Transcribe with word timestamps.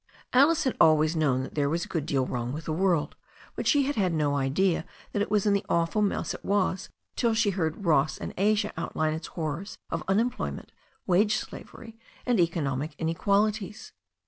Alice 0.33 0.63
had 0.63 0.75
always 0.81 1.15
known 1.15 1.43
that 1.43 1.53
there 1.53 1.69
was 1.69 1.85
a 1.85 1.87
good 1.87 2.07
deal 2.07 2.25
wrong 2.25 2.51
with 2.51 2.65
the 2.65 2.73
world, 2.73 3.15
but 3.55 3.67
she 3.67 3.83
had 3.83 3.97
had 3.97 4.11
no 4.13 4.35
idea 4.35 4.83
that 5.11 5.21
it 5.21 5.29
was 5.29 5.45
in 5.45 5.53
the 5.53 5.63
awful 5.69 6.01
mess 6.01 6.33
it 6.33 6.43
was 6.43 6.89
till 7.15 7.35
she 7.35 7.51
heard 7.51 7.85
Ross 7.85 8.17
and 8.17 8.33
Asia 8.35 8.73
outline 8.77 9.13
its 9.13 9.27
horrors 9.27 9.77
of 9.91 10.03
unemplo3rment, 10.07 10.69
wage 11.05 11.35
slavery 11.35 11.99
and 12.25 12.39
economic 12.39 12.95
in 12.97 13.09
equalities. 13.09 13.93